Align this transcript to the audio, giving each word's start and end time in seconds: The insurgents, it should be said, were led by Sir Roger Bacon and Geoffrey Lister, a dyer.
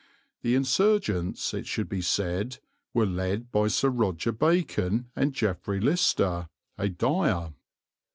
The 0.41 0.55
insurgents, 0.55 1.53
it 1.53 1.67
should 1.67 1.87
be 1.87 2.01
said, 2.01 2.57
were 2.91 3.05
led 3.05 3.51
by 3.51 3.67
Sir 3.67 3.89
Roger 3.89 4.31
Bacon 4.31 5.11
and 5.15 5.31
Geoffrey 5.31 5.79
Lister, 5.79 6.49
a 6.75 6.89
dyer. 6.89 7.53